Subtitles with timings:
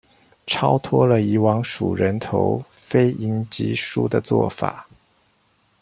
[0.47, 4.87] 超脫了以往數人頭、非贏即輸的做法